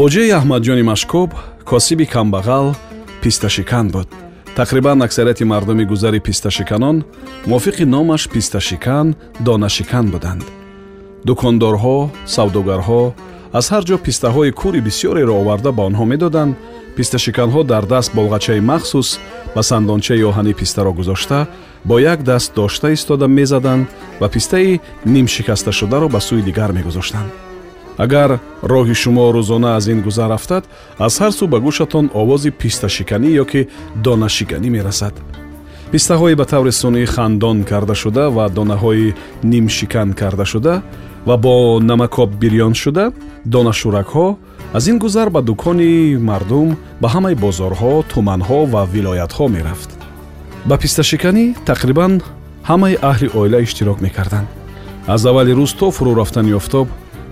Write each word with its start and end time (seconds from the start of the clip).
боҷаи 0.00 0.30
аҳмадҷони 0.38 0.84
машкоб 0.92 1.30
косиби 1.70 2.06
камбағал 2.14 2.66
писташикан 3.22 3.86
буд. 3.94 4.08
Тақрибан 4.58 4.98
аксарияти 5.06 5.44
мардуми 5.52 5.84
гузари 5.92 6.20
писташиканон 6.28 6.96
мувофиқи 7.46 7.84
номаш 7.94 8.22
писташикан 8.34 9.06
донашикан 9.46 10.06
буданд. 10.14 10.44
Дукондорҳо 11.28 11.96
савдогарҳо 12.34 13.02
аз 13.58 13.66
ҳар 13.72 13.82
ҷо 13.88 13.96
пистаҳои 14.06 14.56
кӯри 14.60 14.80
бисёреро 14.88 15.34
оварда 15.42 15.70
ба 15.76 15.82
онҳо 15.88 16.04
медоданд. 16.12 16.56
Писташиканҳо 16.96 17.60
дар 17.72 17.84
даст 17.92 18.10
болғачаи 18.18 18.60
махсус 18.70 19.08
ба 19.54 19.62
сандончаи 19.70 20.26
оҳани 20.30 20.52
пистаро 20.60 20.92
гузошта 20.98 21.40
бо 21.88 21.94
як 22.12 22.20
даст 22.30 22.48
дошта 22.58 22.88
истода 22.96 23.26
мезаданд 23.38 23.86
ва 24.20 24.28
пистаи 24.34 24.80
нимшикасташударо 25.14 26.08
ба 26.14 26.20
сӯи 26.26 26.42
дигар 26.48 26.70
мегузоштанд 26.78 27.45
агар 28.04 28.30
роҳи 28.72 28.94
шумо 29.02 29.24
рӯзона 29.36 29.70
аз 29.78 29.86
ин 29.92 30.00
гузар 30.06 30.30
рафтад 30.34 30.64
аз 31.06 31.14
ҳар 31.20 31.32
сӯ 31.38 31.44
ба 31.52 31.58
гӯшатон 31.66 32.06
овози 32.20 32.50
писташиканӣ 32.60 33.30
ё 33.42 33.44
ки 33.50 33.60
донашиканӣ 34.04 34.68
мерасад. 34.76 35.14
Пистаҳои 35.92 36.34
ба 36.40 36.44
таври 36.52 36.72
сунъӣ 36.80 37.04
хандон 37.14 37.58
кардашуда 37.70 38.24
ва 38.36 38.44
донаҳои 38.56 39.14
нимшикан 39.52 40.08
кардашуда 40.20 40.74
ва 41.28 41.36
бо 41.44 41.54
намакоб 41.90 42.30
бирён 42.40 42.74
шуда 42.82 43.04
донашӯракҳо 43.52 44.26
аз 44.76 44.84
ин 44.90 44.98
гузар 44.98 45.28
ба 45.30 45.40
дукони 45.42 46.16
мардум 46.28 46.68
ба 47.00 47.08
ҳамаи 47.14 47.34
бозорҳо 47.44 47.94
туманҳо 48.12 48.60
ва 48.72 48.82
вилоятҳо 48.94 49.44
мерафт. 49.56 49.90
Ба 50.68 50.76
писташиканӣ 50.82 51.44
тақрибан 51.70 52.12
ҳамаи 52.70 52.94
аҳли 53.10 53.28
оила 53.38 53.58
иштирок 53.66 53.98
мекарданд. 54.06 54.48
Аз 55.14 55.22
аввали 55.26 55.52
рӯз 55.60 55.72
то 55.78 55.86
фурӯ 55.96 56.12
рафтани 56.20 56.52
офтоб 56.60 56.86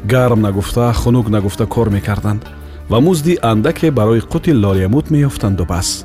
гарм 0.05 0.41
нагуфта 0.41 0.93
хунук 0.93 1.29
нагуфта 1.29 1.67
кор 1.67 1.91
мекарданд 1.91 2.43
ва 2.89 3.01
музди 3.01 3.39
андаке 3.43 3.91
барои 3.91 4.21
қути 4.21 4.53
лолиямуд 4.53 5.11
меёфтанду 5.11 5.65
бас 5.65 6.05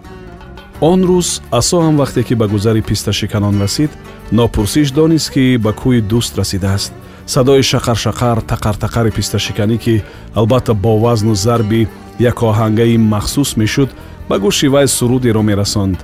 он 0.82 1.04
рӯз 1.04 1.42
асо 1.52 1.78
ҳам 1.82 1.96
вақте 1.98 2.24
ки 2.24 2.34
ба 2.36 2.48
гузари 2.48 2.82
писташиканон 2.82 3.62
расид 3.62 3.92
нопурсиш 4.32 4.92
донист 4.92 5.30
ки 5.34 5.58
ба 5.58 5.72
кӯи 5.74 6.02
дӯст 6.02 6.38
расидааст 6.40 6.94
садои 7.26 7.62
шақаршақар 7.72 8.38
тақартақари 8.52 9.12
писташиканӣ 9.12 9.78
ки 9.78 10.04
албатта 10.34 10.74
бо 10.74 10.98
вазну 10.98 11.36
зарби 11.36 11.88
як 12.20 12.38
оҳангаи 12.50 12.98
махсус 12.98 13.58
мешуд 13.58 13.90
ба 14.30 14.36
гӯши 14.40 14.68
вай 14.68 14.88
сурудеро 14.88 15.42
мерасонд 15.42 16.00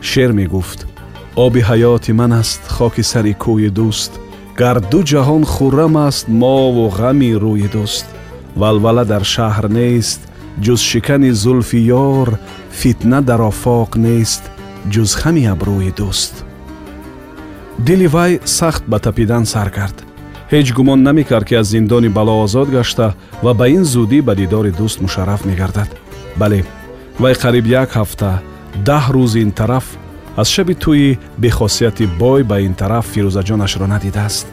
шеър 0.00 0.32
мегуфт 0.32 0.86
оби 1.36 1.60
ҳаёти 1.68 2.12
ман 2.12 2.32
аст 2.32 2.62
хоки 2.76 3.02
сари 3.02 3.34
кӯи 3.44 3.70
дӯст 3.78 4.12
гар 4.58 4.80
ду 4.90 5.00
ҷаҳон 5.10 5.44
хуррам 5.44 5.96
аст 5.96 6.28
мову 6.28 6.88
ғами 6.98 7.32
рӯи 7.42 7.68
дӯст. 7.74 8.06
валвала 8.60 9.04
дар 9.04 9.24
шаҳр 9.34 9.66
нест 9.78 10.20
ҷуз 10.64 10.80
шикани 10.90 11.30
зулфи 11.42 11.80
ёр 12.10 12.28
фитна 12.80 13.20
дар 13.28 13.40
офоқ 13.52 13.90
нест 14.06 14.42
ҷуз 14.92 15.10
хами 15.20 15.44
абрӯи 15.52 15.92
дӯст. 15.98 16.34
дили 17.86 18.06
вай 18.14 18.32
сахт 18.44 18.84
ба 18.90 18.98
тапидан 18.98 19.44
сар 19.52 19.68
кард. 19.76 19.96
ҳеҷ 20.52 20.66
гумон 20.76 21.00
намекард 21.02 21.44
ки 21.48 21.54
аз 21.60 21.66
зиндони 21.74 22.08
бало 22.08 22.34
озод 22.44 22.68
гашта 22.76 23.14
ва 23.44 23.52
ба 23.54 23.66
ин 23.76 23.84
зудӣ 23.84 24.18
ба 24.28 24.34
дидори 24.40 24.72
дӯст 24.80 24.98
мушарраф 25.04 25.44
мегардад. 25.44 25.90
бале 26.40 26.60
вай 27.22 27.34
қариб 27.42 27.66
як 27.82 27.90
ҳафта 27.98 28.30
даҳ 28.88 29.04
рӯз 29.14 29.32
ин 29.44 29.50
тараф 29.58 29.86
аз 30.36 30.48
шаби 30.48 30.74
тӯи 30.74 31.18
бехосияти 31.38 32.06
бой 32.18 32.42
ба 32.42 32.60
ин 32.60 32.74
тараф 32.74 33.06
фирӯзаҷонашро 33.12 33.86
надидааст. 33.86 34.46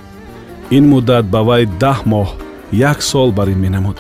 Ин 0.71 0.83
муддат 0.91 1.25
ба 1.33 1.41
вай 1.47 1.65
даҳ 1.65 1.99
моҳ 2.11 2.27
як 2.71 3.01
сол 3.01 3.31
бар 3.31 3.47
ин 3.47 3.59
менамуд. 3.59 3.97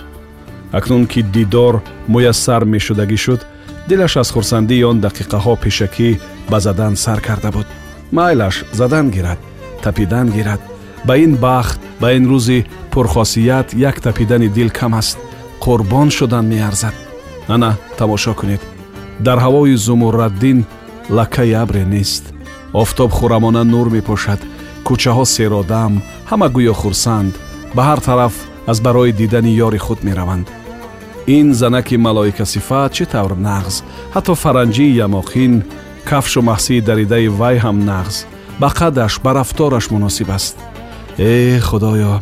Акнун 0.71 1.05
ки 1.07 1.21
дидор 1.21 1.81
муяссар 2.07 2.65
мешудагӣ 2.65 3.17
шуд 3.17 3.41
дилаш 3.87 4.17
аз 4.17 4.29
хурсандии 4.31 4.83
он 4.83 4.97
дақиқаҳо 5.05 5.53
пешакӣ 5.63 6.19
ба 6.49 6.59
задан 6.59 6.95
сар 6.95 7.19
карда 7.21 7.51
буд. 7.51 7.67
Майлаш 8.11 8.65
задан 8.73 9.09
гирад 9.15 9.39
тапидан 9.81 10.27
гирад. 10.31 10.61
Ба 11.05 11.17
ин 11.17 11.35
бахт 11.35 11.79
ба 12.01 12.07
ин 12.17 12.25
рӯзи 12.31 12.65
пурхосият 12.91 13.73
як 13.73 14.01
тапидани 14.01 14.49
дил 14.49 14.69
кам 14.69 14.93
аст. 14.93 15.17
Қурбон 15.63 16.09
шудан 16.09 16.45
меарзад. 16.47 16.95
Ана 17.47 17.77
тамошо 17.97 18.33
кунед. 18.33 18.61
Дар 19.19 19.37
ҳавои 19.39 19.75
зумурраддин 19.75 20.65
лаккаи 21.09 21.53
абре 21.53 21.85
нест. 21.85 22.23
Офтоб 22.73 23.11
хӯрамона 23.11 23.63
нур 23.63 23.87
мепошад. 23.89 24.41
Кӯчаҳо 24.87 25.25
серодам 25.25 25.93
ҳама 26.29 26.47
гӯё 26.55 26.73
хурсанд. 26.81 27.33
Ба 27.75 27.81
ҳар 27.87 27.99
тараф 28.07 28.35
аз 28.71 28.77
барои 28.85 29.11
дидани 29.11 29.51
ёри 29.65 29.79
худ 29.85 29.99
мераванд. 30.03 30.47
Ин 31.37 31.47
занаки 31.53 31.95
малоикасифат 31.97 32.91
чӣ 32.95 33.05
тавр 33.13 33.33
нағз? 33.47 33.75
Ҳатто 34.15 34.33
фаранҷии 34.43 34.97
ямоқин 35.05 35.53
кафшу 36.09 36.41
маҳсии 36.49 36.85
даридаи 36.87 37.27
вай 37.39 37.57
ҳам 37.65 37.77
нағз. 37.91 38.15
Ба 38.61 38.69
қадаш 38.79 39.13
ба 39.23 39.31
рафтораш 39.37 39.85
муносиб 39.93 40.29
аст. 40.37 40.55
Э 41.17 41.59
худоё 41.67 42.13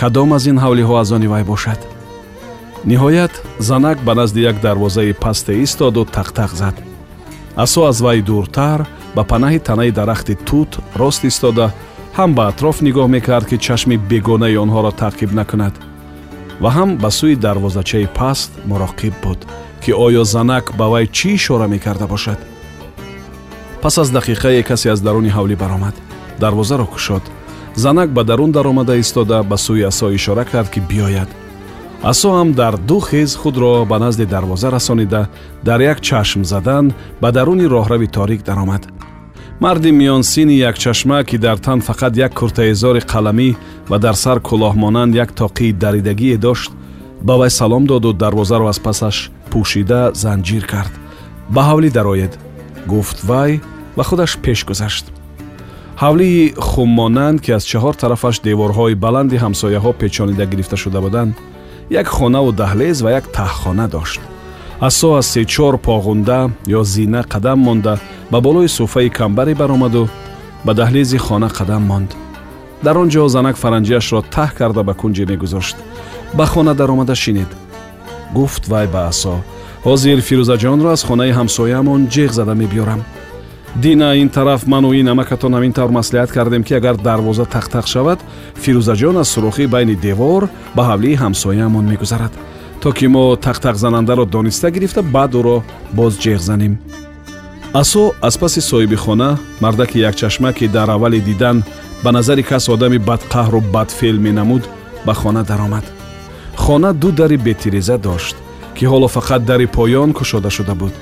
кадом 0.00 0.32
аз 0.36 0.44
ин 0.50 0.58
ҳавлиҳо 0.64 0.94
аз 1.02 1.12
они 1.16 1.28
вай 1.32 1.44
бошад? 1.44 1.80
Ниҳоят 2.90 3.34
занак 3.58 3.98
ба 4.06 4.12
назди 4.14 4.40
як 4.50 4.56
дарвозаи 4.60 5.12
пасте 5.12 5.52
истоду 5.64 6.02
тақтақ 6.16 6.50
зад 6.60 6.76
асо 7.56 7.84
аз 7.86 8.00
вай 8.00 8.22
дуртар 8.22 8.86
ба 9.16 9.22
панаҳи 9.24 9.58
танаи 9.58 9.90
дарахти 9.90 10.34
тут 10.34 10.78
рост 10.96 11.24
истода 11.24 11.72
ҳам 12.16 12.34
ба 12.34 12.48
атроф 12.48 12.76
нигоҳ 12.80 13.08
мекард 13.08 13.46
ки 13.50 13.56
чашми 13.58 13.96
бегонаи 14.10 14.56
онҳоро 14.64 14.92
таъқиб 15.02 15.30
накунад. 15.32 15.74
Ва 16.62 16.70
ҳам 16.76 16.90
ба 17.02 17.10
сӯи 17.18 17.36
дарвозачаи 17.36 18.06
паст 18.18 18.50
муроқиб 18.70 19.14
буд 19.22 19.40
ки 19.82 19.90
оё 20.06 20.24
занак 20.24 20.64
ба 20.78 20.86
вай 20.92 21.06
чӣ 21.16 21.28
ишора 21.38 21.66
мекарда 21.68 22.06
бошад? 22.06 22.38
Пас 23.82 23.98
аз 23.98 24.08
дақиқае 24.16 24.62
касе 24.62 24.88
аз 24.94 25.00
даруни 25.00 25.30
ҳавлӣ 25.36 25.56
баромад. 25.56 25.94
Дарвозаро 26.40 26.86
кушод. 26.86 27.22
Занак 27.74 28.08
ба 28.16 28.24
дарун 28.24 28.50
даромада 28.52 28.94
истода 28.96 29.42
ба 29.42 29.56
сӯи 29.56 29.82
асо 29.90 30.06
ишора 30.18 30.44
кард 30.44 30.68
ки 30.70 30.80
биёяд 30.80 31.28
асо 32.02 32.28
ҳам 32.36 32.52
дар 32.52 32.74
ду 32.88 32.98
хез 33.00 33.36
худро 33.36 33.84
ба 33.84 33.98
назди 33.98 34.26
дарвоза 34.26 34.70
расонида 34.70 35.28
дар 35.64 35.80
як 35.80 36.00
чашм 36.00 36.42
задан 36.44 36.92
ба 37.20 37.32
даруни 37.32 37.66
роҳрави 37.74 38.08
торик 38.16 38.42
даромад. 38.42 38.82
Марди 39.60 39.90
миёнсини 39.90 40.54
якчашма 40.68 41.24
ки 41.24 41.36
дар 41.38 41.58
тан 41.58 41.80
фақат 41.80 42.16
як 42.16 42.32
куртаизори 42.34 43.00
қаламӣ 43.12 43.56
ва 43.88 43.98
дар 43.98 44.14
сар 44.14 44.38
кӯлоҳмонанд 44.40 45.14
як 45.14 45.30
тоқии 45.30 45.72
даридагие 45.72 46.36
дошт 46.36 46.72
ба 47.22 47.34
вай 47.36 47.50
салом 47.50 47.86
доду 47.86 48.12
дарвозаро 48.12 48.66
аз 48.68 48.78
пасаш 48.80 49.30
пӯшида 49.50 50.00
занҷир 50.14 50.66
кард. 50.66 50.92
Ба 51.54 51.62
ҳавлӣ 51.68 51.90
дароед 51.90 52.38
гуфт 52.86 53.18
вай 53.24 53.60
ва 53.96 54.04
худаш 54.04 54.38
пеш 54.44 54.64
гузашт. 54.64 55.06
Ҳавлии 56.02 56.54
хуммонанд 56.68 57.38
ки 57.44 57.50
аз 57.52 57.64
чаҳор 57.70 57.94
тарафаш 57.94 58.36
деворҳои 58.40 58.94
баланди 58.94 59.36
ҳамсояҳо 59.44 59.90
печонида 60.00 60.44
гирифта 60.46 60.76
шуда 60.76 61.00
буданд 61.00 61.34
як 61.90 62.06
хонаву 62.06 62.52
даҳлез 62.52 63.02
ва 63.02 63.10
як 63.10 63.24
таҳхона 63.32 63.88
дошт. 63.88 64.20
Асо 64.80 65.14
аз 65.20 65.26
сечор 65.26 65.74
поғунда 65.78 66.50
ё 66.66 66.82
зина 66.84 67.22
қадам 67.22 67.58
монда 67.66 67.98
ба 68.30 68.40
болои 68.40 68.68
суфаи 68.68 69.08
камбаре 69.10 69.54
баромаду 69.54 70.08
ба 70.64 70.72
даҳлизи 70.74 71.18
хона 71.18 71.48
қадам 71.48 71.82
монд. 71.90 72.10
Дар 72.82 72.96
он 72.98 73.08
ҷо 73.08 73.28
занак 73.28 73.56
фаранҷиашро 73.56 74.20
таҳ 74.34 74.50
карда 74.58 74.82
ба 74.82 74.94
кунҷе 74.94 75.24
мегузошт. 75.26 75.76
Ба 76.34 76.46
хона 76.46 76.74
даромада 76.74 77.14
шинед. 77.14 77.50
Гуфт 78.34 78.68
вай 78.68 78.86
ба 78.86 79.00
асо. 79.12 79.34
Ҳозир 79.84 80.18
фирӯзаҷонро 80.28 80.88
аз 80.96 81.02
хонаи 81.08 81.32
ҳамсояамон 81.38 82.00
ҷеғ 82.14 82.30
зада 82.38 82.54
мебиёрам 82.62 83.00
дина 83.76 84.16
ин 84.16 84.28
тараф 84.28 84.66
ману 84.66 84.92
ин 84.92 85.08
амакатон 85.08 85.54
ҳамин 85.54 85.72
тавр 85.72 85.90
маслиҳат 85.90 86.30
кардем 86.30 86.62
ки 86.64 86.74
агар 86.74 86.96
дарвоза 86.96 87.44
тақтақ 87.44 87.86
шавад 87.86 88.18
фирӯзаҷон 88.62 89.16
аз 89.20 89.28
сурохи 89.28 89.66
байни 89.66 89.94
девор 89.96 90.48
ба 90.76 90.82
ҳавлии 90.90 91.16
ҳамсояамон 91.22 91.84
мегузарад. 91.92 92.32
То 92.82 92.92
ки 92.92 93.06
мо 93.06 93.36
тақтақзанандаро 93.36 94.24
дониста 94.26 94.70
гирифта 94.70 95.02
баъд 95.02 95.32
ӯро 95.34 95.62
боз 95.92 96.12
ҷеғ 96.22 96.40
занем. 96.48 96.78
Асо 97.72 98.12
аз 98.20 98.36
паси 98.38 98.60
соҳиби 98.60 98.96
хона 98.96 99.38
мардаки 99.60 99.98
якчашма 99.98 100.52
ки 100.52 100.68
дар 100.68 100.88
аввали 100.90 101.20
дидан 101.20 101.62
ба 102.04 102.12
назари 102.12 102.42
кас 102.42 102.68
одами 102.68 102.98
бадқаҳру 102.98 103.60
бадфеъл 103.74 104.18
менамуд 104.26 104.62
ба 105.06 105.14
хона 105.14 105.42
даромад. 105.44 105.84
Хона 106.56 106.92
ду 106.92 107.10
дари 107.10 107.36
бетиреза 107.36 107.96
дошт 107.98 108.36
ки 108.76 108.84
ҳоло 108.84 109.08
фақат 109.16 109.42
дари 109.50 109.66
поён 109.66 110.12
кушода 110.12 110.50
шуда 110.50 110.74
буд 110.74 110.92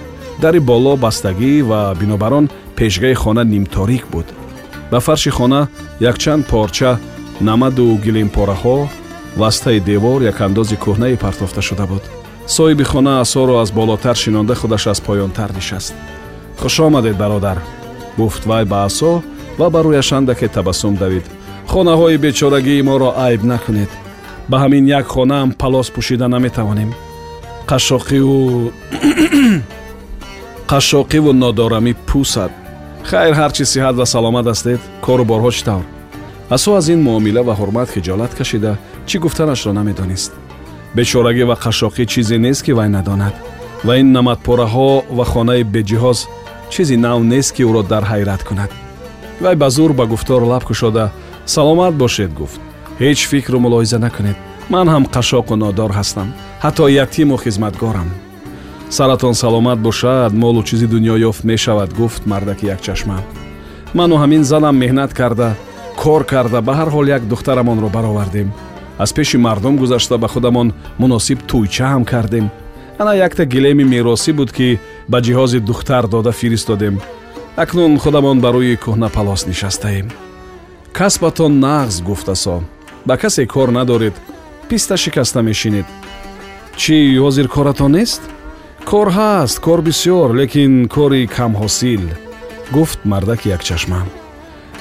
дари 0.40 0.60
боло 0.60 0.96
бастагӣ 0.96 1.62
ва 1.70 1.94
бинобар 2.00 2.32
он 2.32 2.46
пешгаи 2.76 3.14
хона 3.14 3.44
нимторик 3.44 4.04
буд. 4.12 4.26
Ба 4.90 5.00
фарши 5.00 5.30
хона 5.30 5.68
якчанд 6.00 6.46
порча 6.46 6.98
намаду 7.40 7.98
гилимпораҳо 8.04 8.88
вастаи 9.36 9.80
девор 9.80 10.20
якандози 10.32 10.76
кӯҳнае 10.84 11.16
партофта 11.24 11.62
шуда 11.62 11.86
буд. 11.86 12.02
Соҳиби 12.46 12.84
хона 12.84 13.20
асоро 13.20 13.54
аз 13.62 13.70
болотар 13.70 14.16
шинонда 14.16 14.54
худаш 14.54 14.86
аз 14.86 15.00
поёнтар 15.00 15.50
нишаст. 15.56 15.94
Хуш 16.60 16.80
омадед 16.80 17.16
бародар 17.16 17.58
гуфт 18.16 18.42
вай 18.46 18.64
ба 18.64 18.78
асо 18.88 19.22
ва 19.58 19.66
ба 19.70 19.80
рӯяш 19.84 20.12
андаке 20.18 20.48
табассум 20.48 20.94
давид. 20.96 21.24
Хонаҳои 21.70 22.16
бечорагии 22.24 22.82
моро 22.82 23.10
айб 23.26 23.42
накунед. 23.42 23.90
Ба 24.48 24.56
ҳамин 24.62 24.84
як 24.98 25.06
хонаам 25.06 25.52
палос 25.52 25.88
пӯшида 25.94 26.26
наметавонем. 26.34 26.90
Қашоқиву 27.70 28.72
қашоқиву 30.70 31.32
нодорамӣ 31.42 31.92
пӯсад. 32.08 32.52
Хайр 33.10 33.34
ҳар 33.40 33.50
чи 33.56 33.64
сиҳат 33.72 33.94
ва 34.00 34.06
саломат 34.14 34.46
ҳастед. 34.50 34.80
кору 35.04 35.24
борҳо 35.30 35.50
чӣ 35.56 35.62
тавр? 35.68 35.86
Асо 36.54 36.70
аз 36.78 36.86
ин 36.94 37.00
муомила 37.06 37.42
ва 37.48 37.54
ҳурмат 37.60 37.88
хиҷолат 37.94 38.32
кашида 38.38 38.72
чӣ 39.08 39.16
гуфтанашро 39.24 39.72
намедонист? 39.78 40.32
Бечорагӣ 40.96 41.44
ва 41.50 41.56
қашоқӣ 41.64 42.04
чизе 42.12 42.36
нест 42.46 42.62
ки 42.66 42.72
вай 42.78 42.88
надонад. 42.96 43.34
Ва 43.86 43.94
ин 44.02 44.08
намадпораҳо 44.16 44.90
ва 45.16 45.24
хонаи 45.32 45.62
беҷиҳоз 45.74 46.18
чизи 46.72 46.96
нав 47.06 47.18
нест 47.32 47.50
ки 47.54 47.62
ӯро 47.68 47.82
дар 47.92 48.04
ҳайрат 48.10 48.42
кунад. 48.48 48.70
Вай 49.42 49.56
ба 49.62 49.68
зур 49.76 49.90
ба 49.98 50.04
гуфтор 50.12 50.42
лаб 50.52 50.64
кушода 50.68 51.04
саломат 51.54 51.94
бошед 52.02 52.30
гуфт. 52.40 52.60
Ҳеҷ 53.00 53.18
фикру 53.30 53.58
мулоҳиза 53.64 53.98
накунед. 54.06 54.38
Ман 54.72 54.86
ҳам 54.92 55.04
қашоқу 55.16 55.54
нодор 55.64 55.90
ҳастам. 55.98 56.28
Ҳатто 56.64 56.84
ятиму 57.02 57.36
хизматгорам 57.44 58.10
саратон 58.90 59.34
саломат 59.34 59.78
бошад 59.78 60.32
молу 60.32 60.62
чизи 60.62 60.86
дунё 60.86 61.16
ёфт 61.28 61.44
мешавад 61.44 61.90
гуфт 61.94 62.26
мардаки 62.26 62.66
якчашма 62.66 63.18
ману 63.94 64.16
ҳамин 64.22 64.42
занам 64.42 64.76
меҳнат 64.76 65.12
карда 65.14 65.56
кор 66.02 66.24
карда 66.24 66.60
ба 66.62 66.72
ҳар 66.78 66.88
ҳол 66.94 67.06
як 67.16 67.22
духтарамонро 67.28 67.88
баровардем. 67.88 68.48
Аз 68.98 69.12
пеши 69.12 69.36
мардум 69.38 69.76
гузашта 69.76 70.18
ба 70.18 70.28
худамон 70.28 70.72
муносиб 70.98 71.38
тӯйча 71.50 71.86
ҳам 71.92 72.04
кардем. 72.04 72.50
Ана 72.98 73.12
якта 73.26 73.44
гилеми 73.44 73.84
меросӣ 73.84 74.32
буд 74.32 74.50
ки 74.52 74.78
ба 75.08 75.18
ҷиҳози 75.20 75.60
духтар 75.60 76.04
дода 76.06 76.32
фиристодем. 76.32 77.00
Акнун 77.56 77.98
худамон 77.98 78.40
ба 78.40 78.50
рӯи 78.54 78.76
кӯҳна 78.84 79.08
палос 79.16 79.46
нишастаем. 79.46 80.06
Касбатон 80.92 81.52
нағз 81.64 82.02
гуфтасо 82.08 82.56
ба 83.06 83.16
касе 83.16 83.46
кор 83.46 83.68
надоред 83.78 84.14
писта 84.68 84.96
шикаста 84.96 85.40
мешинед 85.42 85.86
чӣ 86.80 86.96
ҳозир 87.24 87.46
коратон 87.48 87.92
нест 87.92 88.22
кор 88.90 89.08
ҳаст 89.18 89.60
кор 89.66 89.80
бисьёр 89.86 90.28
лекин 90.40 90.88
кори 90.88 91.26
камҳосил. 91.36 92.02
Гуфт 92.74 92.98
мардаки 93.04 93.48
якчашма 93.56 94.00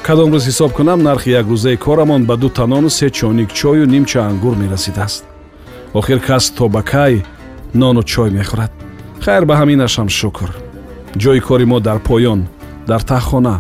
кадом 0.06 0.30
рӯз 0.34 0.44
ҳисоб 0.50 0.72
кунам 0.78 1.00
нархи 1.08 1.30
якрӯзаи 1.42 1.78
корамон 1.86 2.22
ба 2.30 2.36
ду 2.42 2.50
танону 2.50 2.90
се 2.90 3.08
чойник 3.18 3.50
чою 3.60 3.86
нимча 3.94 4.20
ангур 4.30 4.56
мерасидааст. 4.62 5.24
Охир 5.94 6.20
кас 6.28 6.50
то 6.58 6.68
ба 6.76 6.82
кай 6.82 7.24
нону 7.74 8.02
чой 8.04 8.30
мехӯрад. 8.38 8.72
Хайр 9.24 9.46
ба 9.46 9.54
ҳаминашам 9.62 10.10
шукр. 10.20 10.50
Ҷои 11.22 11.40
кори 11.48 11.66
мо 11.66 11.80
дар 11.80 12.00
поён 12.08 12.42
дар 12.88 13.02
таҳхона. 13.12 13.56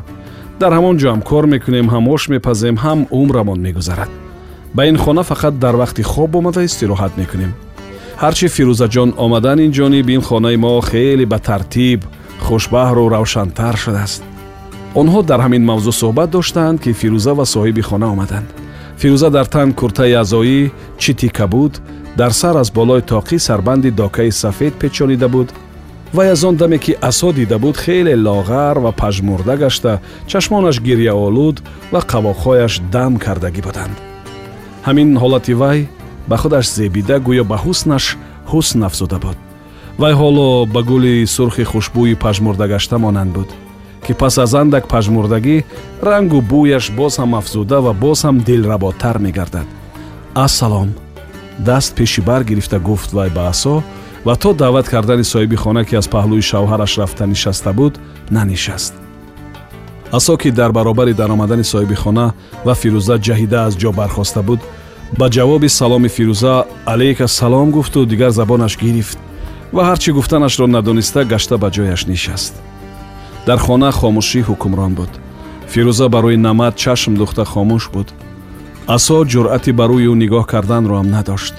Дар 0.59 0.71
ҳамон 0.77 0.95
ҷоам 1.01 1.21
кор 1.29 1.45
мекунем 1.53 1.87
ҳам 1.93 2.05
ош 2.13 2.23
мепазем 2.33 2.75
ҳам 2.83 2.99
умрамон 3.19 3.59
мегузарад. 3.65 4.11
Ба 4.75 4.81
ин 4.89 4.97
хона 4.97 5.21
фақат 5.31 5.53
дар 5.63 5.75
вақти 5.75 6.01
хоб 6.11 6.35
омада 6.35 6.61
истироҳат 6.69 7.13
мекунем 7.21 7.53
ҳарчи 8.23 8.47
фирӯзаҷон 8.55 9.09
омадан 9.23 9.59
ин 9.65 9.71
ҷониб 9.77 10.07
ин 10.15 10.21
хонаи 10.27 10.57
мо 10.63 10.73
хеле 10.89 11.25
ба 11.31 11.39
тартиб 11.47 11.99
хушбаҳру 12.45 13.03
равшантар 13.15 13.75
шудааст. 13.83 14.21
Онҳо 15.01 15.19
дар 15.29 15.39
ҳамин 15.45 15.63
мавзӯъ 15.69 15.93
суҳбат 16.01 16.29
доштанд 16.35 16.77
ки 16.83 16.91
фирӯза 16.99 17.33
ва 17.39 17.45
соҳиби 17.53 17.83
хона 17.89 18.07
омаданд. 18.13 18.49
Фирӯза 19.01 19.29
дар 19.37 19.47
тан 19.53 19.69
куртаи 19.79 20.13
азоӣ 20.23 20.59
читика 21.01 21.45
буд 21.53 21.73
дар 22.19 22.31
сар 22.39 22.55
аз 22.63 22.69
болои 22.77 23.01
тоқӣ 23.11 23.37
сарбанди 23.47 23.91
докаи 24.01 24.31
сафед 24.41 24.73
печонида 24.81 25.27
буд. 25.35 25.49
Вай 26.15 26.27
аз 26.31 26.43
он 26.43 26.55
даме 26.61 26.77
ки 26.85 26.93
асо 27.09 27.29
дида 27.37 27.57
буд 27.63 27.77
хеле 27.83 28.15
лоғар 28.27 28.77
ва 28.83 28.91
пажмурда 29.01 29.55
гашта 29.63 30.01
чашмонаш 30.31 30.77
гирьяолуд 30.87 31.57
ва 31.93 31.99
қавоқҳояш 32.11 32.73
дам 32.93 33.13
кардагӣ 33.23 33.61
буданд. 33.67 33.95
Ҳамин 34.87 35.09
ҳолати 35.21 35.53
вай 35.61 35.79
ба 36.29 36.35
худаш 36.41 36.65
зебида 36.77 37.17
гӯё 37.27 37.43
ба 37.51 37.57
ҳуснаш 37.63 38.05
ҳусн 38.51 38.79
афзуда 38.87 39.17
буд. 39.25 39.37
Вай 40.01 40.13
ҳоло 40.21 40.47
ба 40.73 40.81
гули 40.89 41.15
сурхи 41.35 41.63
хушбӯи 41.71 42.15
пажмурдагашта 42.23 42.97
монанд 43.03 43.31
буд 43.37 43.49
ки 44.05 44.13
пас 44.13 44.37
аз 44.37 44.53
андак 44.61 44.87
пажмурдагӣ 44.93 45.57
рангу 46.07 46.39
бӯяш 46.51 46.85
боз 46.99 47.13
ҳам 47.19 47.31
афзуда 47.39 47.77
ва 47.85 47.93
боз 48.03 48.19
ҳам 48.25 48.37
дилработар 48.47 49.17
мегардад. 49.25 49.67
Ассалом. 50.45 50.89
Даст 51.67 51.95
пеши 51.95 52.21
бар 52.21 52.43
гирифта 52.43 52.79
гуфт 52.79 53.11
вай 53.13 53.29
ба 53.29 53.43
асо 53.53 53.83
ва 54.25 54.35
то 54.35 54.53
даъват 54.53 54.89
кардани 54.89 55.23
соҳиби 55.23 55.55
хона 55.55 55.83
ки 55.85 55.95
аз 55.95 56.07
паҳлӯи 56.07 56.41
шавҳараш 56.49 56.93
рафта 56.99 57.25
нишаста 57.27 57.73
буд 57.73 57.93
нанишаст. 58.31 58.93
Асо 60.11 60.37
ки 60.37 60.49
дар 60.51 60.71
баробари 60.71 61.13
даромадани 61.13 61.63
соҳиби 61.63 61.95
хона 61.95 62.33
ва 62.65 62.73
фирӯза 62.81 63.15
ҷаҳида 63.25 63.59
аз 63.67 63.73
ҷо 63.81 63.91
бархоста 63.99 64.41
буд 64.41 64.59
ба 65.17 65.29
ҷавоби 65.29 65.69
саломи 65.69 66.09
фирӯза 66.15 66.65
алейка 66.85 67.27
салом 67.27 67.71
гуфту 67.71 68.05
дигар 68.05 68.31
забонаш 68.31 68.77
гирифт 68.77 69.17
ва 69.73 69.81
ҳар 69.87 69.97
чӣ 70.03 70.11
гуфтанашро 70.17 70.67
надониста 70.67 71.21
гашта 71.23 71.57
ба 71.57 71.69
ҷояш 71.75 72.01
нишаст. 72.07 72.53
Дар 73.47 73.59
хона 73.65 73.89
хомӯшӣ 73.99 74.39
ҳукмрон 74.47 74.93
буд. 74.99 75.11
Фирӯза 75.71 76.07
ба 76.13 76.19
рӯи 76.23 76.37
намад 76.47 76.73
чашм 76.83 77.13
духта 77.21 77.43
хомӯш 77.51 77.83
буд. 77.93 78.07
Асо 78.95 79.17
ҷуръати 79.31 79.71
ба 79.79 79.85
рӯи 79.91 80.05
ӯ 80.11 80.15
нигоҳ 80.23 80.45
карданро 80.51 80.95
ҳам 80.99 81.07
надошт. 81.15 81.55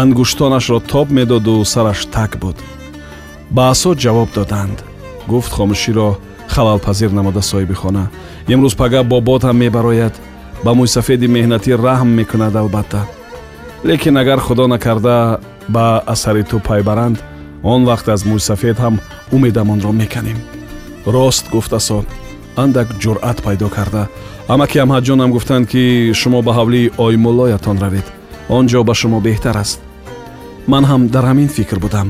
Ангуштонашро 0.00 0.78
тоб 0.90 1.08
медоду 1.18 1.64
сараш 1.72 2.00
так 2.14 2.32
буд. 2.42 2.56
Ба 3.54 3.62
асо 3.72 3.90
ҷавоб 4.02 4.28
доданд. 4.38 4.78
Гуфт 5.30 5.52
хомӯширо 5.56 6.08
халалпазир 6.54 7.10
намуда 7.18 7.42
соҳиби 7.50 7.76
хона. 7.82 8.04
Имрӯз 8.52 8.74
пага 8.80 9.00
бобот 9.12 9.42
ҳам 9.44 9.56
мебарояд 9.64 10.14
ба 10.64 10.70
мӯйсафеди 10.78 11.26
меҳнатӣ 11.36 11.72
раҳм 11.86 12.10
мекунад 12.18 12.54
албатта. 12.56 13.02
Лекин 13.88 14.16
агар 14.22 14.40
худо 14.46 14.66
накарда 14.66 15.40
ба 15.68 16.02
асари 16.06 16.42
ту 16.50 16.58
пай 16.68 16.82
баранд 16.82 17.18
он 17.62 17.80
вақт 17.90 18.06
аз 18.14 18.22
мӯйсафед 18.30 18.76
ҳам 18.84 18.94
умедамонро 19.32 19.92
меканем. 19.92 20.38
Рост 21.06 21.44
гуфт 21.54 21.72
асон 21.72 22.04
андак 22.62 22.88
ҷуръат 23.02 23.38
пайдо 23.46 23.68
карда. 23.76 24.02
Амаки 24.48 24.78
амҳаҷонам 24.84 25.30
гуфтанд 25.32 25.64
ки 25.72 26.12
шумо 26.20 26.40
ба 26.42 26.52
ҳавлии 26.58 26.92
оймуллоятон 27.04 27.76
равед. 27.84 28.06
Он 28.56 28.64
ҷо 28.70 28.80
ба 28.88 28.94
шумо 29.00 29.18
беҳтар 29.26 29.56
аст. 29.64 29.78
Ман 30.72 30.84
ҳам 30.90 31.02
дар 31.14 31.24
ҳамин 31.30 31.48
фикр 31.56 31.78
будам. 31.84 32.08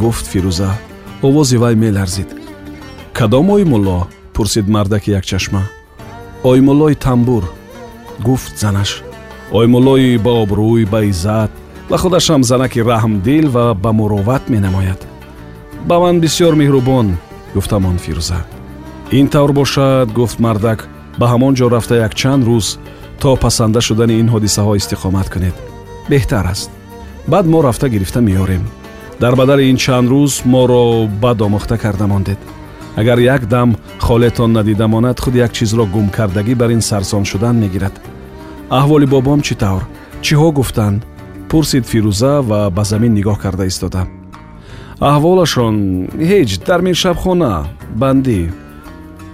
Гуфт 0.00 0.24
фирӯза 0.32 0.70
овози 1.26 1.56
вай 1.62 1.74
меларзид. 1.74 2.28
Кадом 3.18 3.46
оймулло 3.50 3.98
пурсид 4.34 4.66
мардаки 4.74 5.10
якчашма 5.20 5.62
оймуллои 6.50 6.94
тамбур 6.94 7.44
гуфт 8.22 8.58
занаш. 8.58 9.02
Оймуллои 9.52 10.18
ба 10.18 10.32
обрӯй 10.42 10.84
ба 10.86 11.04
иззат 11.04 11.50
ва 11.90 11.96
худашам 11.98 12.42
занаки 12.44 12.80
раҳмдил 12.80 13.48
ва 13.50 13.74
ба 13.74 13.92
муроват 13.92 14.48
менамояд. 14.48 15.00
Ба 15.88 15.98
ман 16.00 16.20
бисьёр 16.20 16.54
меҳрубон 16.54 17.16
гуфтамон 17.54 17.96
фирӯза. 18.04 18.40
Ин 19.10 19.28
тавр 19.28 19.52
бошад 19.52 20.12
гуфт 20.12 20.38
мардак 20.40 20.88
ба 21.18 21.26
ҳамон 21.32 21.54
ҷо 21.58 21.66
рафта 21.70 21.96
якчанд 22.06 22.44
рӯз 22.48 22.78
то 23.20 23.36
пасанда 23.36 23.80
шудани 23.80 24.14
ин 24.22 24.28
ҳодисаҳо 24.34 24.72
истиқомат 24.80 25.28
кунед. 25.32 25.56
Беҳтар 26.10 26.46
аст. 26.52 26.70
Баъд 27.32 27.46
мо 27.46 27.62
рафта 27.62 27.88
гирифта 27.88 28.20
меёрем 28.20 28.64
дар 29.20 29.36
бадари 29.36 29.70
ин 29.70 29.76
чанд 29.76 30.08
рӯз 30.12 30.44
моро 30.44 31.06
бад 31.06 31.38
омӯхта 31.46 31.76
карда 31.78 32.06
мондед 32.06 32.38
агар 32.96 33.18
як 33.18 33.46
дам 33.46 33.76
холетон 33.98 34.52
надида 34.52 34.86
монад 34.88 35.20
худ 35.20 35.34
як 35.34 35.52
чизро 35.52 35.86
гум 35.86 36.08
кардагӣ 36.10 36.54
бар 36.54 36.70
ин 36.70 36.80
сарсон 36.80 37.24
шудан 37.24 37.56
мегирад. 37.60 37.92
Аҳволи 38.70 39.06
бобом 39.06 39.40
чӣ 39.42 39.54
тавр? 39.54 39.82
Чиҳо 40.22 40.52
гуфтанд 40.52 41.02
пурсид 41.48 41.84
фирӯза 41.86 42.42
ва 42.48 42.70
ба 42.70 42.84
замин 42.84 43.12
нигоҳ 43.14 43.38
карда 43.38 43.64
истода. 43.66 44.06
Аҳволашон 45.00 45.74
ҳеҷ 46.30 46.50
дар 46.66 46.80
миршабхона 46.80 47.66
бандӣ. 48.00 48.40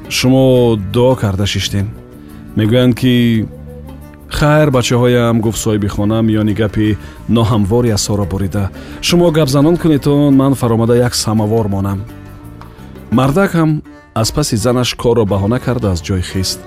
Шумо 0.09 0.76
дуо 0.95 1.14
карда 1.14 1.47
шиштем. 1.47 1.87
Мегӯянд 2.57 2.95
ки 3.00 3.47
хайр 4.38 4.69
бачаҳоям 4.71 5.40
гуфт 5.40 5.61
соҳиби 5.64 5.88
хона 5.88 6.19
миёни 6.23 6.55
гапи 6.61 6.99
ноҳамвори 7.37 7.90
асоро 7.99 8.25
бурида 8.33 8.71
шумо 9.02 9.31
гапзанон 9.31 9.76
кунедтон 9.76 10.35
ман 10.40 10.55
фаромада 10.55 10.95
як 10.97 11.14
самовор 11.14 11.67
монам 11.69 11.99
мардак 13.19 13.50
ҳам 13.59 13.71
аз 14.14 14.29
паси 14.37 14.57
занаш 14.57 14.90
корро 15.02 15.25
баҳона 15.33 15.59
карда 15.67 15.88
аз 15.95 16.00
ҷой 16.07 16.23
хист. 16.31 16.61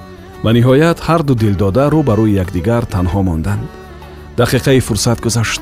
Ва 0.43 0.51
ниҳоят 0.57 0.97
ҳарду 1.07 1.33
дилдода 1.43 1.83
рӯ 1.93 2.01
ба 2.07 2.13
рӯи 2.19 2.37
якдигар 2.43 2.83
танҳо 2.93 3.21
монданд. 3.29 3.63
Дақиқаи 4.39 4.85
фурсат 4.87 5.19
гузашт. 5.25 5.61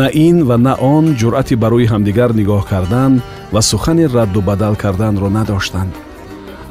На 0.00 0.06
ин 0.26 0.36
ва 0.48 0.56
на 0.66 0.74
он 0.94 1.04
ҷуръати 1.20 1.54
ба 1.62 1.68
рӯи 1.72 1.86
ҳамдигар 1.92 2.30
нигоҳ 2.40 2.62
кардан 2.72 3.12
ва 3.54 3.60
сухани 3.70 4.06
радду 4.16 4.40
бадал 4.48 4.74
карданро 4.82 5.28
надоштанд. 5.38 5.92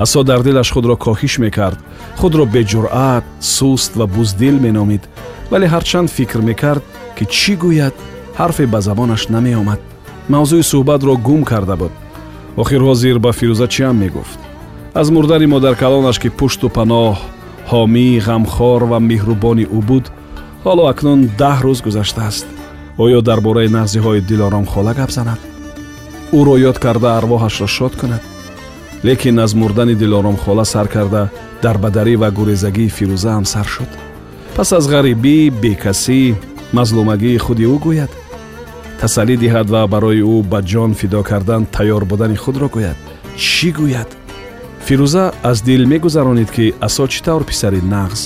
Асо 0.04 0.20
дар 0.30 0.42
дилаш 0.48 0.70
худро 0.74 0.96
коҳиш 1.06 1.34
мекард. 1.46 1.80
Худро 2.20 2.44
беҷуръат 2.56 3.26
суст 3.56 3.92
ва 4.00 4.06
буздил 4.16 4.56
меномид. 4.66 5.04
Вале 5.52 5.68
ҳарчанд 5.74 6.10
фикр 6.18 6.40
мекард 6.50 6.84
ки 7.18 7.24
чӣ 7.36 7.54
гӯяд 7.64 7.96
ҳарфе 8.40 8.66
ба 8.74 8.80
забонаш 8.88 9.22
намеомад. 9.36 9.80
Мавзӯи 10.34 10.64
суҳбатро 10.72 11.14
гум 11.28 11.44
карда 11.52 11.76
буд 11.82 11.94
охир 12.58 12.82
ҳозир 12.82 13.20
ба 13.20 13.32
фирӯза 13.32 13.68
чиам 13.68 13.98
мегуфт? 13.98 14.40
Аз 14.94 15.10
мурдани 15.10 15.46
модаркалонаш 15.46 16.18
ки 16.20 16.30
пушту 16.30 16.68
паноҳ 16.70 17.16
ҳомӣ 17.72 18.08
ғамхор 18.28 18.82
ва 18.92 19.00
меҳрубони 19.10 19.66
ӯ 19.78 19.80
буд 19.90 20.06
ҳоло 20.66 20.84
акнун 20.92 21.20
даҳ 21.42 21.58
рӯз 21.66 21.80
гузаштааст. 21.86 22.46
Оё 23.04 23.20
дар 23.22 23.40
бораи 23.42 23.70
нағзиҳои 23.78 24.22
дилором 24.30 24.66
хола 24.66 24.94
гап 25.00 25.12
занад 25.18 25.40
ӯро 26.40 26.56
ёд 26.70 26.78
карда 26.84 27.10
арвоҳашро 27.20 27.68
шод 27.78 27.94
кунад. 28.00 28.24
Лекин 29.04 29.40
аз 29.40 29.54
мурдани 29.54 29.96
дилором 29.96 30.38
хола 30.44 30.66
сар 30.66 30.88
карда 30.88 31.30
дарбадарӣ 31.64 32.16
ва 32.22 32.30
гурезагии 32.38 32.94
фирӯзаам 32.98 33.46
сар 33.54 33.68
шуд. 33.74 33.92
Пас 34.56 34.70
аз 34.78 34.86
ғарибӣ 34.94 35.38
бекасӣ 35.62 36.22
мазлумагии 36.78 37.38
худи 37.46 37.66
ӯ 37.76 37.78
гӯяд 37.86 38.12
тасаллӣ 39.02 39.36
диҳад 39.44 39.68
ва 39.74 39.82
барои 39.94 40.22
ӯ 40.34 40.38
ба 40.52 40.60
ҷон 40.72 40.92
фидо 41.00 41.22
кардан 41.30 41.64
тайёр 41.76 42.04
будани 42.12 42.38
худро 42.44 42.68
гӯяд. 42.76 42.98
Чӣ 43.46 43.70
гӯяд? 43.80 44.10
Фирӯза 44.86 45.26
аз 45.50 45.58
дил 45.68 45.82
мегузаронид 45.92 46.50
ки 46.56 46.66
асо 46.88 47.06
чӣ 47.12 47.20
тавр 47.26 47.44
писари 47.50 47.82
нағз? 47.94 48.22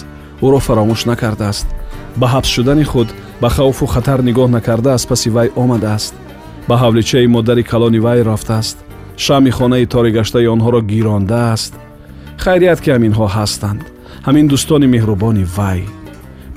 Ӯро 0.45 0.59
фаромӯш 0.67 1.01
накардааст. 1.11 1.67
Ба 2.19 2.27
ҳабс 2.33 2.49
шудани 2.55 2.85
худ 2.91 3.09
ба 3.41 3.49
хавфу 3.55 3.85
хатар 3.93 4.19
нигоҳ 4.27 4.49
накарда 4.57 4.91
аз 4.97 5.03
паси 5.09 5.29
вай 5.35 5.49
омадааст. 5.63 6.13
Ба 6.67 6.75
ҳавличаи 6.81 7.27
модари 7.35 7.63
калони 7.71 7.99
вай 8.05 8.19
рафтааст. 8.29 8.77
Шамъи 9.25 9.51
хонаи 9.57 9.85
торигаштаи 9.93 10.51
онҳоро 10.53 10.81
гирондааст. 10.91 11.73
Хайрият 12.43 12.79
ки 12.83 12.89
ҳаминҳо 12.95 13.25
ҳастанд. 13.35 13.81
Ҳамин 14.27 14.45
дӯстони 14.51 14.87
меҳрубони 14.95 15.45
вай. 15.57 15.81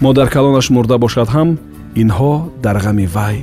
Модаркалонаш 0.04 0.66
мурда 0.74 0.96
бошад 1.04 1.28
ҳам 1.36 1.48
инҳо 2.02 2.32
дар 2.64 2.76
ғами 2.86 3.06
вай 3.16 3.38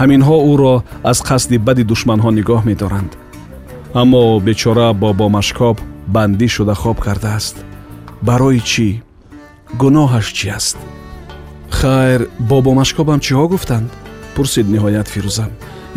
ҳаминҳо 0.00 0.36
ӯро 0.52 0.74
аз 1.10 1.18
қасди 1.28 1.56
бади 1.66 1.84
душманҳо 1.90 2.30
нигоҳ 2.38 2.62
медоранд. 2.70 3.12
Аммо 4.00 4.22
бечора 4.46 4.88
бобо 5.02 5.26
машкоб 5.36 5.76
бандӣ 6.14 6.48
шуда 6.56 6.74
хоб 6.82 6.98
кардааст. 7.06 7.56
Барои 8.28 8.60
чӣ? 8.70 8.88
Гуноҳаш 9.80 10.26
чӣ 10.38 10.48
аст? 10.58 10.76
Хайр 11.78 12.20
бобо 12.50 12.70
машкобам 12.80 13.18
чиҳо 13.26 13.44
гуфтанд? 13.52 13.88
Пурсид 14.34 14.66
ниҳоят 14.74 15.08
фирӯза 15.12 15.46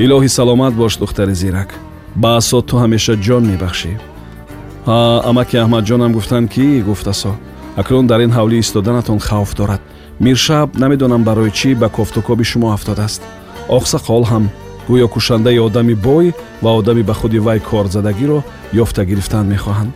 илоҳӣ 0.04 0.30
саломат 0.38 0.74
бош 0.82 0.94
духтари 1.02 1.36
зирак. 1.42 1.70
Ба 2.22 2.30
асо 2.40 2.58
ту 2.68 2.76
ҳамеша 2.84 3.14
ҷон 3.26 3.44
мебахшӣ. 3.52 3.92
Ҳа 4.90 5.02
амаки 5.30 5.56
аҳмадҷонам 5.64 6.12
гуфтанд 6.18 6.48
ки 6.54 6.66
гуфт 6.88 7.08
асо. 7.14 7.32
Акнун 7.82 8.06
дар 8.12 8.20
ин 8.26 8.32
ҳавлӣ 8.38 8.58
истоданатон 8.60 9.20
хавф 9.28 9.52
дорад. 9.60 9.82
Миршаб 10.26 10.68
намедонам 10.82 11.22
барои 11.30 11.52
чӣ 11.60 11.70
ба 11.82 11.88
кофтукоби 11.98 12.46
шумо 12.52 12.68
афтодааст 12.78 13.22
оқсақол 13.68 14.24
ҳам 14.32 14.50
гӯё 14.90 15.08
кушандаи 15.08 15.58
одами 15.58 15.94
бой 15.94 16.34
ва 16.62 16.72
одами 16.80 17.04
ба 17.04 17.14
худи 17.14 17.40
вай 17.40 17.60
корзадагиро 17.60 18.44
ёфта 18.74 19.06
гирифтан 19.06 19.46
мехоҳанд 19.54 19.94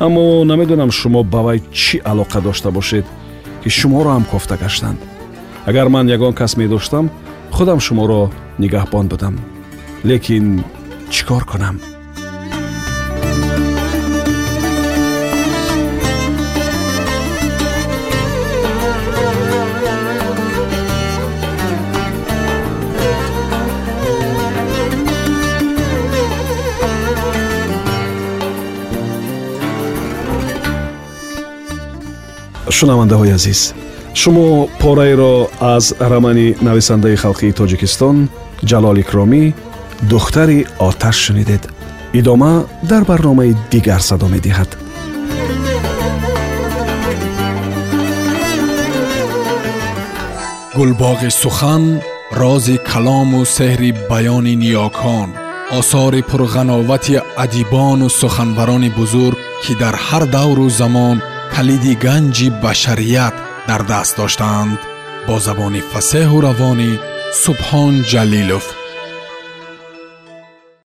аммо 0.00 0.44
намедонам 0.44 0.90
шумо 0.90 1.22
ба 1.22 1.40
вай 1.42 1.58
чӣ 1.72 1.96
алоқа 2.10 2.40
дошта 2.40 2.70
бошед 2.70 3.06
ки 3.62 3.68
шуморо 3.68 4.10
ҳам 4.10 4.24
кофта 4.24 4.56
гаштанд 4.56 4.98
агар 5.66 5.88
ман 5.88 6.08
ягон 6.08 6.32
кас 6.32 6.56
медоштам 6.56 7.10
худам 7.52 7.80
шуморо 7.80 8.30
нигаҳбон 8.58 9.06
будам 9.08 9.34
лекин 10.04 10.64
чӣ 11.10 11.22
кор 11.28 11.44
кунам 11.44 11.80
шунавандаҳои 32.70 33.32
азиз 33.38 33.74
шумо 34.14 34.68
пораеро 34.80 35.34
аз 35.60 35.94
рамани 36.00 36.56
нависандаи 36.62 37.16
халқии 37.24 37.56
тоҷикистон 37.60 38.16
ҷалол 38.70 38.96
икромӣ 39.04 39.44
духтари 40.10 40.66
оташ 40.88 41.16
шунидед 41.26 41.62
идома 42.20 42.64
дар 42.90 43.02
барномаи 43.10 43.56
дигар 43.72 44.00
садо 44.08 44.26
медиҳад 44.34 44.70
гулбоғи 50.78 51.30
сухан 51.42 51.84
рози 52.40 52.76
калому 52.90 53.40
сеҳри 53.56 53.90
баёни 54.10 54.54
ниёкон 54.62 55.28
осори 55.78 56.22
пурғановати 56.30 57.14
адибону 57.44 58.08
суханбарони 58.20 58.90
бузург 58.98 59.38
ки 59.62 59.72
дар 59.82 59.94
ҳар 60.06 60.24
давру 60.36 60.66
замон 60.80 61.16
калиди 61.56 61.94
ганҷи 62.04 62.48
башарият 62.64 63.36
дар 63.68 63.82
даст 63.90 64.12
доштаанд 64.20 64.78
бо 65.26 65.34
забони 65.46 65.82
фасеҳу 65.92 66.38
равонӣ 66.46 66.92
субҳон 67.42 67.94
ҷалилов 68.10 68.66